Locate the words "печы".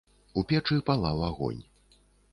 0.53-0.79